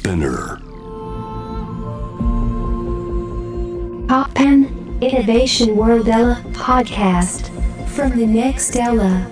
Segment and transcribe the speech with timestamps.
[0.00, 0.58] Spinner
[4.08, 4.66] Poppen
[5.02, 7.50] Innovation World Ella podcast
[7.94, 9.28] from the next Ella.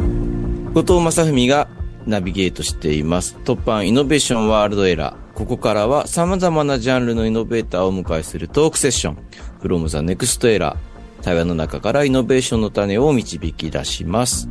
[0.74, 1.68] 後藤正文が
[2.04, 3.39] ナビゲートしています。
[3.45, 5.32] 突破イノベーションワールドエラー。
[5.34, 9.19] ここからは様々なジャンルのイノベーターをお迎えするトークセッション。
[9.62, 10.77] from the next era。
[11.23, 14.50] 対話の中からイノベーションの種を導き出します。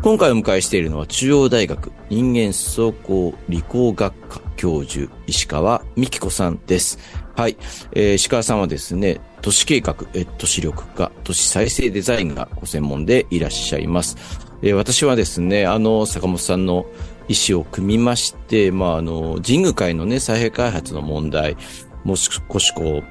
[0.00, 6.98] 今回お迎えしているのは中央大学人間思想工理工学科教授石川美希子さんです。
[7.36, 7.58] はい。
[7.92, 14.16] えー石川さんはですね、都市計画、え都市緑化、都市再生デザインがご専門でいらっしゃいます。
[14.62, 16.86] えー私はですね、あの、坂本さんの
[17.28, 21.58] 意思を組みまして、まあ、あの、神宮会のね、再生開発の問題、
[22.02, 23.04] もう少しこう、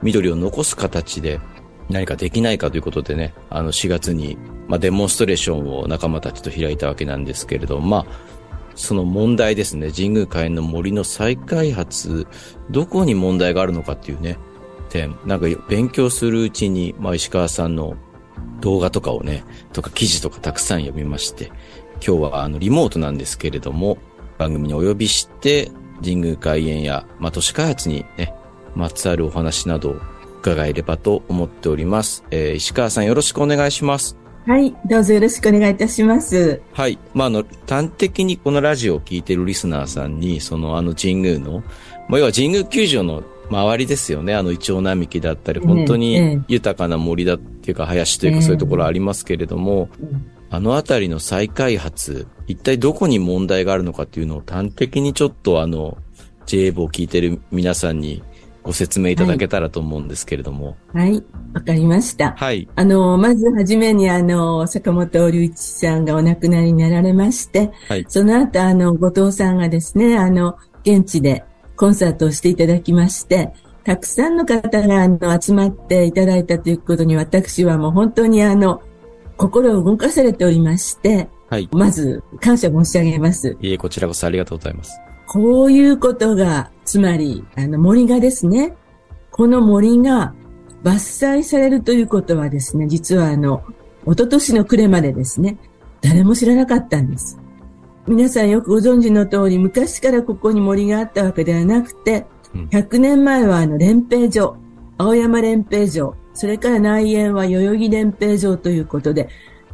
[0.00, 1.40] 緑を残す形で
[1.90, 8.06] 何かできないかということでね、あの4月に、まあ、デモンストレーションを仲間たちと開いたわけなんですけれども、まあ、
[8.74, 12.26] その問題ですね、神宮外苑の森の再開発、
[12.70, 14.38] どこに問題があるのかっていうね、
[14.88, 17.96] 点、なんか勉強するうちに、まあ、石川さんの
[18.60, 21.50] 動画とかをね、とか記事とかたくさん読みまして、
[22.06, 23.98] 今日はあのリモートなんですけれども、
[24.38, 25.70] 番組にお呼びして、
[26.02, 28.34] 神宮外苑や、まあ、都市開発にね、
[28.74, 29.96] まつわるお話などを
[30.40, 32.24] 伺えればと思っております。
[32.30, 34.23] えー石川さんよろしくお願いします。
[34.46, 36.60] はい、どうぞよろしくお願いいたします。
[36.72, 36.98] はい。
[37.14, 41.62] まあ、あの、端的にこのラジオを聞いているリスナーさんに、そのあの神宮の、
[42.08, 44.34] まあ、要は神宮球場の周りですよね。
[44.34, 55.98] あの、イチョウ並木だったり、ええ本当ええに豊かな森だっていうか、林というかええそういうところありますけれども、うんあのあたりの再開発、一体どこに問題があるのかっていうのを端的にちょっとあの、
[56.46, 58.22] JA 部を聞いている皆さんに
[58.64, 60.76] ご説明いただけたらと思うんですけれども。
[60.92, 62.32] はい、わかりました。
[62.32, 62.66] はい。
[62.74, 68.06] あの、まずはじめにあの、坂本龍一さんがお亡くなりになられまして、はい。
[68.08, 71.44] その後あの、後藤さんがですね、あの、現地で
[71.76, 73.52] コンサートをしていただきまして、
[73.84, 78.80] たくさんの方があの、集まっていただいたということに私はもう本当にあの、
[79.36, 81.68] 心を動かされておりまして、はい。
[81.70, 83.56] まず感謝申し上げます。
[83.60, 84.98] いえ、こちらこそありがとうございます。
[85.26, 88.74] こういうことが、つまり、あの森がですね、
[89.30, 90.34] この森が
[90.82, 93.62] 伐採されるということはですね、実はあの、
[94.04, 95.58] 一昨年の暮れまでですね、
[96.02, 97.38] 誰も知らなかったんです。
[98.06, 104.56] 皆さんよくご存知の通り、昔からここに森があったわけではなくてうん、100年前はあの、連平所、
[104.96, 109.28] 青山連平所、それから内縁は代々木連平所ということで、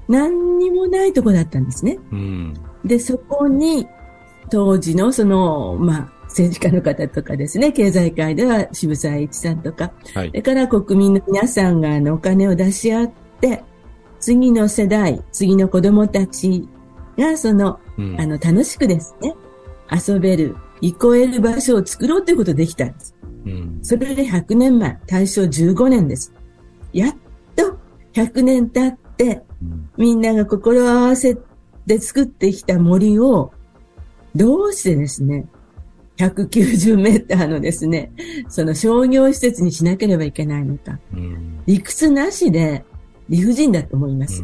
[0.09, 1.99] 何にもないとこだったんですね。
[2.10, 2.55] うん。
[2.84, 3.87] で、そこに、
[4.50, 10.34] 当時のその、まあ、政治家の方とかですね、経済界では渋沢栄一さんとか、はいそ。
[10.34, 13.62] れから国民の皆さんがあのお金を出し合って、
[14.21, 16.69] 次の世代、次の子供たち
[17.19, 19.34] がその、うんあの、楽しくですね、
[19.91, 23.15] 遊べる、憩える場所を作ろうということができたんです。
[23.47, 23.78] うん。
[23.83, 26.33] それで100年前、大正15年です。
[26.93, 27.16] やっ
[27.56, 27.78] と
[28.12, 31.37] 100年経って、うんみんなが心を合わせ
[31.87, 33.53] て作ってきた森を、
[34.35, 35.47] どうしてですね、
[36.19, 38.13] 190メーターのですね、
[38.49, 40.99] その商業施設にしなければいけないのか。
[41.15, 42.85] うん理屈なしで
[43.29, 44.43] 理不尽だと思います。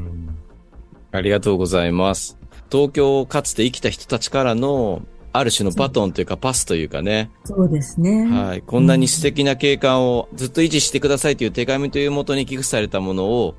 [1.13, 2.39] ありがとうございます。
[2.71, 5.03] 東京をかつて生きた人たちからの、
[5.33, 7.31] ある種のバトンというかパスというかね。
[7.45, 8.27] そうですね。
[8.27, 8.63] はい。
[8.63, 13.55] こんなに素敵な景観をずっと維持してくださいという手紙というもとに寄付されたものを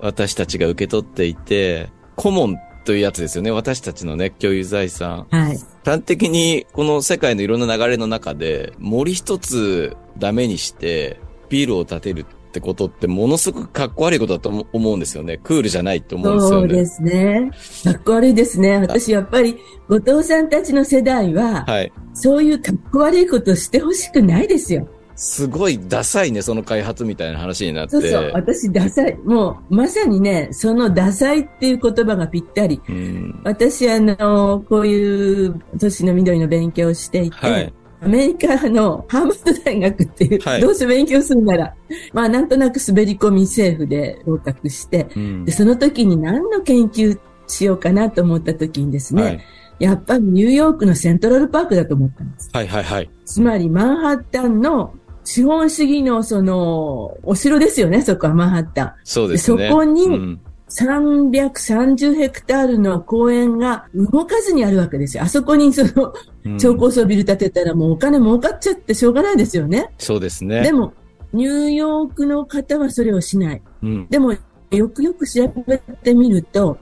[0.00, 3.50] 私たちが受け取っていて、コモンというやつですよね。
[3.50, 5.26] 私たちのね、共有財産。
[5.30, 5.58] はい。
[5.84, 15.38] 端的にこの世界のいろんな流れの中で森一つダメにしてビルを建てるってことってものすごくかっこ悪いことだと思思うんですよね。
[15.42, 16.68] クールじゃないって思うんですよね。
[16.68, 17.50] そうですね。
[17.84, 18.76] かっこ悪いですね。
[18.78, 19.56] 私やっぱり、
[19.88, 21.92] 後藤さんたちの世代は、はい。
[22.12, 24.86] そういうかっこ悪いことしてほしくないですよ。
[25.14, 27.92] すごいダサいね、その開発みたいな話になって。
[27.92, 28.30] そうそう。
[28.34, 29.16] 私、ダサい。
[29.24, 32.80] もう、まさにね、そのダサいっていう言葉がぴったり。
[32.88, 33.40] うん。
[33.44, 37.72] 私、あの、こういう都市の緑の勉強をしていて、はい。
[38.04, 41.74] アメリカのハーバード大学っていう、はいどうせ勉強するなら、
[42.12, 47.16] まあなんとなく滑り込み政府で合格して、うんで、その時に何の研究
[47.46, 49.40] しようかなと思った時にですね、はい。
[49.78, 52.50] やっぱりニューヨークのセントラルパークだと思ったんです。
[52.52, 53.10] はいはいはい。
[53.24, 58.94] つまりマンハッタンの資本主義のその、お城ですよね、そこはマンハッタン。
[59.04, 59.56] そうですね。
[59.58, 60.40] でそこにうん
[60.74, 65.22] 330ヘクタールの公園が動かずにあるわけですよ。
[65.22, 66.14] あそこにその
[66.44, 69.92] うん超高層ビル建てたらもうお金儲かっちゃってしょうがないですよね。
[69.98, 70.62] そうですね。
[70.62, 70.94] でも、
[71.32, 73.62] ニューヨークの方はそれをしない。
[73.82, 74.06] うん。
[74.08, 74.34] でも、
[74.70, 76.78] よくよく調べてみると、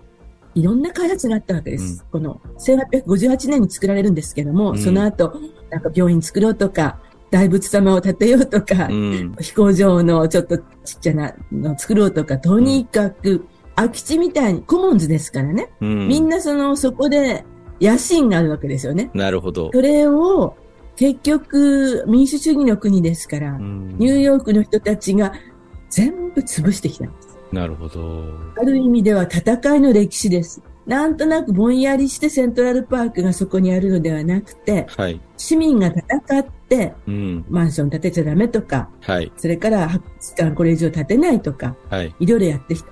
[0.54, 2.04] いろんな開発があったわけです。
[2.10, 5.34] この1858年に作られるんですけども、うんその後、
[5.70, 6.98] なんか病院作ろうとか、
[7.30, 9.34] 大仏様を建てようとか、うん。
[9.40, 10.64] 飛行場のちょっとちっ
[11.00, 13.46] ちゃなのを作ろうとか、とにかく、
[13.76, 15.70] 空き地みたいに、コモンズですからね。
[15.80, 16.08] うん。
[16.08, 17.44] みんなその、そこで
[17.80, 19.10] 野心があるわけですよね。
[19.14, 19.70] なるほど。
[19.72, 20.56] それを、
[20.96, 25.32] 結局、民主主義の国ですから、うんニューヨークの人たちが
[25.88, 27.38] 全部潰してきたんです。
[27.52, 28.24] なるほど。
[28.56, 30.62] ある意味では戦いの歴史です。
[30.86, 35.20] なんとなくぼんやりしてセントラルパークがそこにあるのではなくて、はい。
[35.36, 36.00] 市民が戦
[36.38, 36.59] って、
[37.06, 37.44] うん。
[37.48, 39.32] マンション建てちゃダメとか、はい。
[39.36, 42.14] それから博物館これ以上建てないとか、はい。
[42.20, 42.90] いろいろやってきた。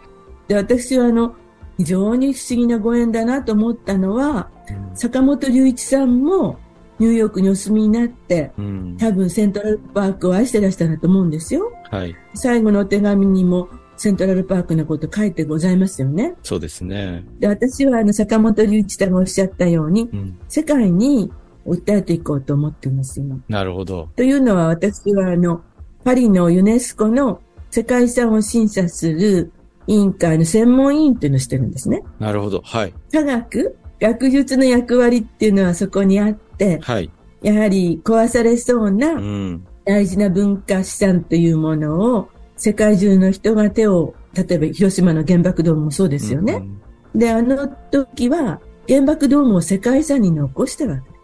[0.48, 1.34] で、私はあの、
[1.78, 4.50] 非常に不思議なご縁だなと思ったのは、
[4.94, 6.58] 坂本龍一さんも
[6.98, 8.96] ニューヨークにお住みになって、うん。
[8.98, 11.72] 多分セントラルパークを愛してらしたんだと思うんですよ。
[11.90, 12.14] はい。
[12.34, 16.34] 最後のお手紙にもセントラルパークのこと書いてございますよね。
[16.42, 17.24] そうですね。
[17.38, 20.38] で、私はあの坂本龍一さんがおっしゃったように、うん。
[20.48, 21.30] 世界に
[21.74, 23.38] 訴えていこうと思っています、今。
[23.48, 24.08] なるほど。
[24.16, 25.62] というのは私はあの、
[26.04, 29.52] パリのユネスコの世界遺産を審査する
[29.86, 32.02] 委員会の専門委員というのをしてるんですね。
[32.18, 32.62] なるほど。
[32.64, 32.94] はい。
[33.12, 37.10] 科学、学術の役割っていうのはそこにあって、はい。
[37.42, 38.90] やはり壊されそうう。
[38.90, 46.54] なん大事な文化資産というものを世界中の人が手を、例えば広島の原爆ドームもそうですよね。
[46.54, 46.78] うん
[47.14, 51.00] で、あの時は原爆ドームを世界遺産に残したわけ。
[51.00, 51.17] はい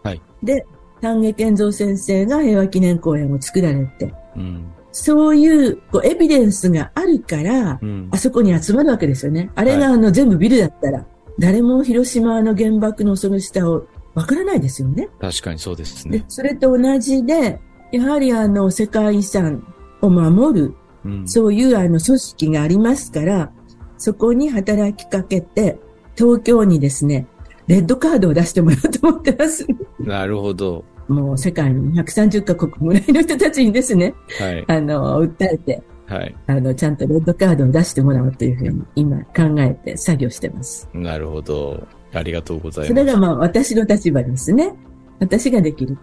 [0.45, 0.65] で、
[1.01, 4.71] 丹下健三先生が平和記念公園を作られて、うん。
[4.91, 8.17] そういうこうエビデンスがあるから、うんあ。
[8.17, 9.51] そこに集まるわけですよね。
[9.55, 11.05] あれがはあの全部ビルだったら、
[11.37, 15.09] 誰も広島の原爆の恐ろしさをわからないですよね。
[15.19, 17.59] 確かにそうですでね。、それと同じで、
[17.91, 19.67] やはりあの世界遺産
[20.01, 21.27] を守る、うん。
[21.27, 23.51] そういうあの組織がありますから、
[23.97, 25.77] そこに働きかけて、
[26.15, 27.27] 東京にですね、
[27.67, 29.65] レッドカードを出してもらおうと思ってます。
[29.99, 30.83] なるほど。
[31.07, 34.65] もう世界の130カ国ぐらいの人たちにですね、はい。
[34.67, 36.35] あの、訴えて、はい。
[36.47, 40.89] あの、ちゃんとレッドカードを出してもらおうというふうに今考えて作業してます。
[40.93, 41.87] なるほど。
[42.13, 42.87] ありがとうございます。
[42.89, 44.73] それがまあ私の立場ですね。
[45.19, 45.97] 私ができる。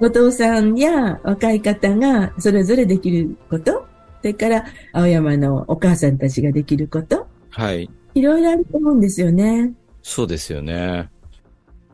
[0.00, 3.86] 後藤さんや若い方がそれぞれできること、
[4.20, 7.88] それから青山のお母さんたちができること、はい。
[8.14, 9.72] いろいろあると思うんですよね。
[10.08, 11.10] そうですよね。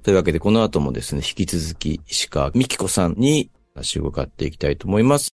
[0.02, 5.34] というわけで、この後もですね、引き続き石川美希子さんに話を伺っていきたいと思います。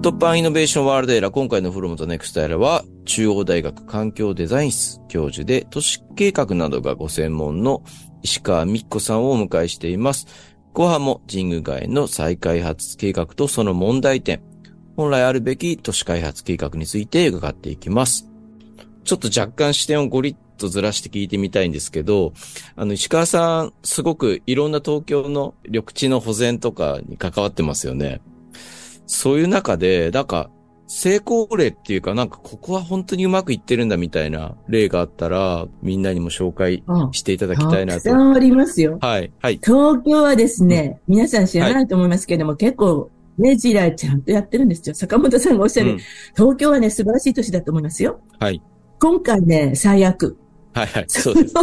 [0.00, 7.82] 突破イノベーションワールドエラー、今回のフロムとネクストエラーは、中央大学環境デザイン室教授で、都市計画などがご専門の
[8.22, 10.26] 石川美希子さんをお迎えしています。
[10.72, 14.40] 後半も神宮外苑の再開発計画とその問題点、
[14.96, 18.31] 本来あるべき都市開発計画について伺っていきます。
[19.04, 22.32] ちょっと若干視点をゴリッとずらして聞いてみたいんですけど、
[22.76, 28.20] あの、石川さん、すごくいろんな東京の緑地の保全とかに関わってますよね。
[29.06, 30.50] そういう中で、なんか、
[30.94, 38.16] 成功例っていうか、なんかここは本当にうまくいってるんだみたいな例があったら、みんなにも紹介うんしていただきたいなとたくさ。
[38.16, 38.98] んありますよ。
[39.00, 44.94] はい、はい、東京はですね、皆さん知らないと思いますけれども、結構、ねじらちゃんとやってるんですよ。
[44.94, 45.98] 坂本さんがおっしゃる、うん
[46.36, 48.20] 東京はね、素晴らしい都市だと思いますよ。
[48.38, 48.60] はい、
[49.02, 50.36] 今回ね、最悪。
[50.74, 51.54] はい、はい、そうです。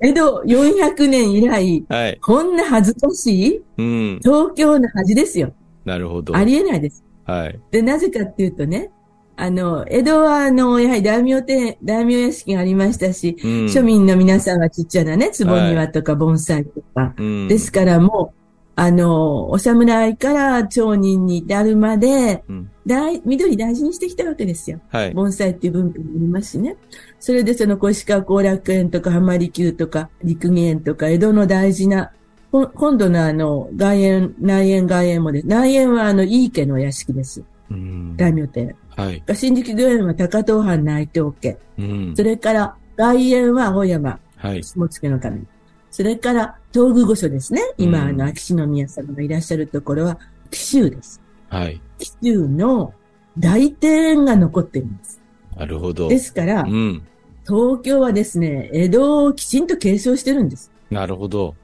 [0.00, 3.62] 江戸400年以来、はい、こんな恥ずかしい？
[3.78, 5.54] うん、東京の恥ですよ。
[5.84, 6.34] なるほど。
[6.34, 7.04] ありえないです。
[7.24, 8.90] はい、で、なぜかっていうとね、
[9.36, 13.50] あの、江戸は、あの、やはり大名店、大名屋敷がありましたし、うん。
[13.66, 18.41] 庶民の皆さんはちっちゃなね、坪庭とか盆栽とか、うん、ですからもう、
[18.74, 24.80] あの、お侍から町人に至るまで、うん大、緑大事にしてきたわけですよ。
[24.88, 26.76] はい、盆栽っていう文化もありますしね。
[27.20, 32.10] それでその小石川後楽園とか浜離宮とか陸義園とか江戸の大事な、
[32.50, 35.46] こ今度のあの外苑、内苑外苑もです。
[35.46, 37.42] 内苑はあの井伊家の屋敷です。
[37.70, 38.74] うん、大名店。
[38.96, 41.56] はい、新宿御苑は高遠藩内藤家。
[41.78, 45.46] うんそ、れから外苑は青山はい、下野の神。
[45.92, 47.60] それから東宮御所ですね。
[47.76, 50.18] 今、うんあの秋篠宮様がいらっしゃるところは
[50.50, 51.20] 紀州です。
[51.50, 52.94] はい、紀州の
[53.38, 55.20] 大庭園が残っています。
[55.54, 56.08] なるほど。
[56.08, 57.02] ですから、うん、
[57.46, 60.72] 東京はですね、江戸をきちんと継承してるんです。
[60.90, 61.54] なるほど。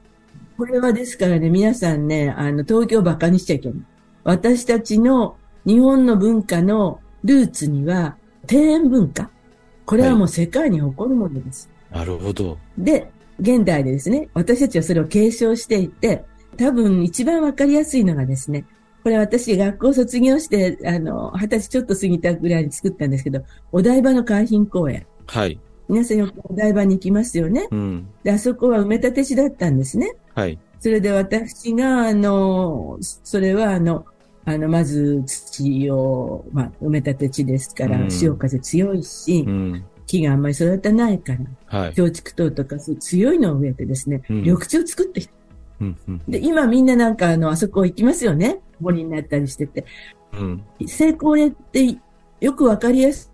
[0.57, 3.79] これはですからね、皆さんね、あの、東京を馬鹿にしちゃいけない。
[4.23, 8.15] 私たちの日本の文化のルーツには、
[8.49, 9.31] 庭園文化。
[9.85, 11.67] これはもう世界に誇るものです。
[11.89, 12.57] なるほど。
[12.77, 13.09] で、
[13.39, 16.23] 現代でですね、私たちはそれを継承していて、
[16.57, 18.65] 多分一番わかりやすいのがですね、
[19.03, 23.41] これ私学校卒業して、あの、二十歳ちょっと過ぎたぐらいに作ったんですけど、
[23.71, 25.05] お台場の海浜公園。
[25.27, 25.59] はい。
[25.87, 27.67] 皆さんよくお台場に行きますよね。
[27.71, 28.07] うん。
[28.23, 30.15] で、あそこは埋め立て地だったんですね。
[30.35, 30.59] はい。
[30.79, 34.05] それで私が、あの、それはあの、
[34.45, 39.85] あの、まず土を、まあ、埋め立て地ですから、うん潮風強いし、うん。
[40.09, 41.33] 木があんまり育たないか
[41.69, 41.93] ら、はい。
[41.93, 45.33] 強竹等とかそう強いのを植えてですね、うん緑地を作ってきた。
[45.81, 45.97] うん。
[46.07, 46.21] うん。
[46.27, 48.59] で、今みんななんかあの、あそこ行きますよね。
[48.79, 49.85] 森になったりしてて。
[50.33, 50.63] うん。
[50.87, 51.95] 成功例って、
[52.41, 53.29] よくわかりやす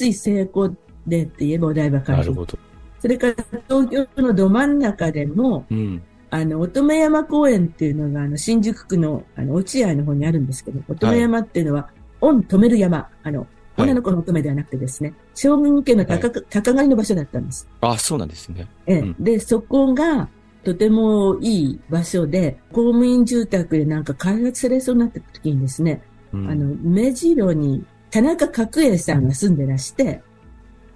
[0.00, 0.74] い成功
[1.06, 2.18] 例って言えばお台場海浜。
[2.18, 2.58] なるほど。
[3.00, 3.34] それから
[3.68, 6.02] 東京のど真ん中でも、うん。
[6.30, 11.90] あの、乙女山公園っていうのが、あの、新宿区の、あの、落合の方にあるんですけど、乙女山っていうのは、
[12.20, 13.08] 御止める山。
[13.22, 17.68] あの、はい女の子の乙女ではなくてですね、将軍家の高,、高狩りの場所だったんです。
[17.80, 18.68] あ、そうなんですね。
[18.86, 20.28] ええうんで、そこが、
[20.62, 26.02] とてもいい場所で、公務員住宅でなんか開発されそうになった時にですね、
[26.32, 30.22] うんあの、目白に田中角栄さんが住んでらして、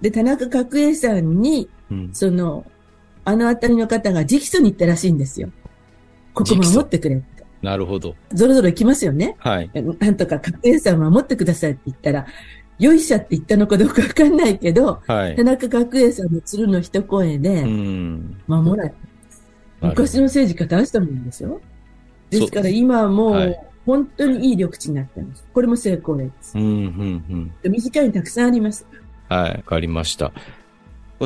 [0.01, 2.09] で、田中角栄さんに、うん。
[2.13, 2.65] その、
[3.25, 5.49] あの辺りの方が直訴に行ったらしいんですよ。
[6.33, 7.43] ここ守ってくれって。
[7.61, 8.15] なるほど。
[8.33, 9.35] ぞろぞろ行きますよね。
[9.39, 9.69] はい。
[9.99, 12.25] なんとか角栄さん守ってくださいって言ったら、
[12.79, 15.43] よいしゃって言ったのかどうかわかんないけど、はい田。
[15.43, 18.41] 中角栄さんの鶴の一声うで、ん。
[18.47, 18.89] 守られ
[19.81, 19.87] た。
[19.87, 21.61] 昔の政治家大したもんですよ。
[22.29, 25.45] ですから今はもうはい、本当にいい緑地になってます。
[25.53, 26.63] これも成功例ですうん、。
[26.63, 27.71] うん、うん。
[27.71, 28.85] 短いにたくさんあります。
[29.27, 30.31] はい、わかりました。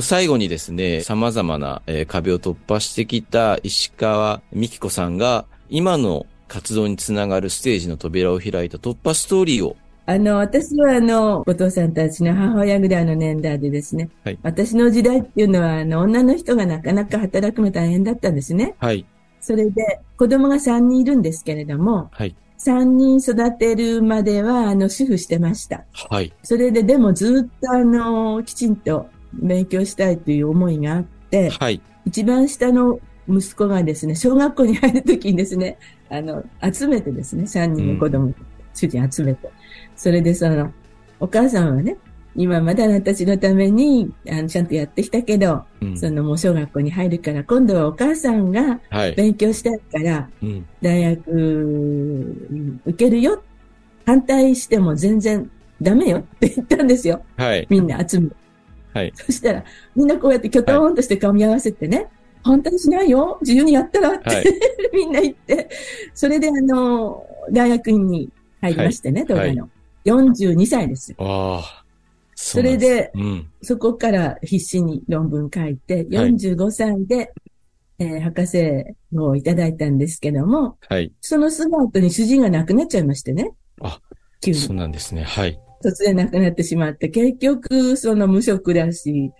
[0.01, 14.39] 最後にですね、様々な、えー壁を突破してきた石川美希子さんが、今の活動につながるステージの扉を開いた突破ストーリーを、あの、私はあの、お父さんたちの母親ぐらいの年代でですね、はい。
[14.43, 18.75] 私の時代っていうのは、あの、女の人がなかなか働くの大変だったんですね。
[18.79, 19.05] はい、
[19.39, 25.85] それで、子供が3人いるんですけれども、はい、3人育てるまでは、あの、主婦してました。
[26.09, 35.77] はい、それで、でもずっとあの、きちんと勉強したいという思いがあって、はい、一番下の息子がですね、小学校に入るときにですね、
[36.09, 36.43] あの、
[36.73, 38.33] 集めてですね、3人の子供、
[38.73, 39.49] 主人集めて。
[39.95, 40.71] それでその、
[41.19, 41.97] お母さんはね、
[42.35, 45.97] 今まであなたたちのために、あの、ちゃんとやってきたけど、うん。
[45.97, 53.43] そのもう小学校に入るから、今度はお母さんがはい、勉強したいから、うん、大学うん受けるよ。
[54.05, 55.49] 反対しても全然
[55.81, 56.19] ダメよ。
[56.19, 57.23] って言ったんですよ。
[57.37, 58.35] はい、みんな集めて。
[58.93, 59.63] はい、そしたら、
[59.95, 62.07] みんなこうやってキョトーンとして顔見合わせてね、
[62.43, 63.37] 反対しないよ。
[63.41, 64.45] 自由にやったらって、はい。
[64.93, 65.69] みんな言って、
[66.13, 68.29] それであの、大学院に
[68.63, 69.27] 入りましてね、はい。
[69.27, 69.69] 東大の。
[70.05, 71.13] 42歳です。
[71.17, 71.85] ああ、
[72.35, 77.33] そそれで、うん、そこから必死に論文書いて、45歳で、
[77.99, 83.51] えー博士号をいただいたんですけども、はい、そのすぐ後に主人が亡くなっちゃいましてね。
[83.81, 83.99] あ、
[84.41, 84.57] 急に。
[84.57, 89.31] そうなんですね、はい、突然亡くなってしまって、結局、その無職だし、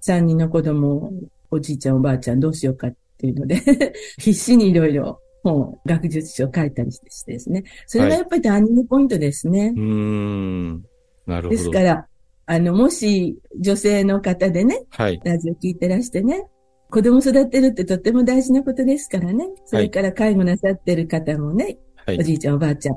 [0.00, 1.12] 三人の子供、
[1.50, 3.60] おじいちゃんおばあちゃんどうしようかっていうので、
[4.18, 5.20] 必死にいろいろ
[5.52, 7.64] 本、学術書を書いたりしてですね。
[7.86, 9.72] それがやっぱりターニングポイントですね。
[9.76, 10.84] うーん、
[11.26, 11.48] なるほど。
[11.50, 12.06] ですから、
[12.46, 16.46] あの、もし女性の方でね、はい、ラジオ聞いてらしてね、
[16.90, 19.46] 子供育てるってとっても大事なことですからね。
[19.66, 22.96] それから介護なさってる方もね、はい、おじいちゃんおばあちゃん、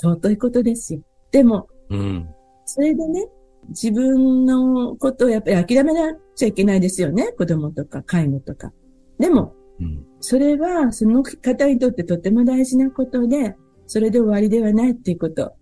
[0.00, 1.00] 尊いことですよ。
[1.30, 2.26] でも、うん、
[2.64, 3.26] それでね、
[3.68, 7.32] 自分のことをやっぱり諦めなっちゃいけないですよね。
[7.32, 8.72] 子供とか介護とか。
[9.18, 13.54] でも、うん、それはその方にとってとても大事なことで、
[13.86, 15.54] それで終わりではないっていうこと。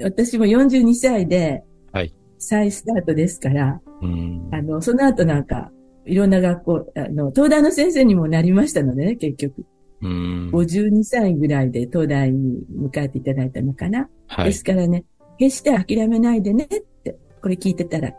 [0.00, 5.70] 私も42歳ではい、再スタートですから、うん、あの、その後なんか、
[6.04, 9.64] いろんな学校、あの、東大の先生にもなりましたのでね、結局。
[10.00, 14.08] うん、52歳ぐらいで東大に迎えていただいたのかな。
[14.28, 15.04] はい、ですからね、
[15.38, 16.68] 決して諦めないでねっ
[17.02, 18.10] て、これ聞いてたら。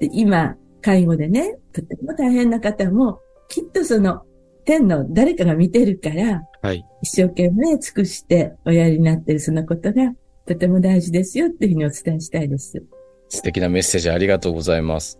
[0.00, 4.22] で今、介護でね、とても大変な方も、きっとその、
[4.64, 10.12] 天の誰かが見てるから、はい、一生懸命尽くしておやりになってるそのことが、
[10.46, 12.82] とても大事ですよっていうふうにお伝えしたいです。
[13.28, 15.18] 素敵なメッセージありがとうございます。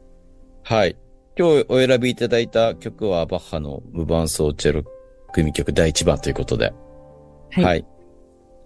[0.62, 0.96] はい。
[1.36, 4.84] 今日お選びいただいた曲はバッハの無伴奏チェロ
[5.32, 6.72] 組曲第1番ということで。
[7.50, 7.64] はい。
[7.64, 7.86] はい。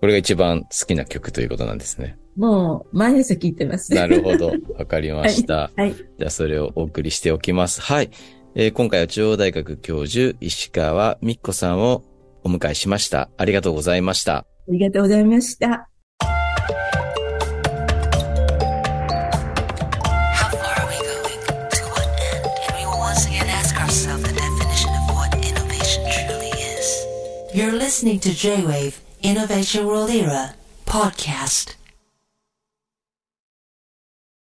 [0.01, 2.19] これが一番好きな曲ということなんですね。
[2.37, 3.93] もう、毎朝聞いてます。
[3.93, 4.53] なるほど。
[4.79, 5.71] わかりました。
[5.77, 5.95] はい。
[5.95, 7.81] じゃあそれをお送りしておきます。
[7.81, 8.11] はい。
[8.61, 12.03] えー、今回は中央大学教授、石川美子さんを
[12.43, 13.31] お迎えしました。
[13.37, 14.39] ありがとうございました。
[14.39, 15.89] ありがとうございました。